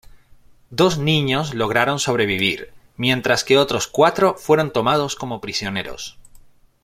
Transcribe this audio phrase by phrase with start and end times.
[0.71, 6.17] Dos niños lograron sobrevivir, mientras que otros cuatro fueron tomados como prisioneros.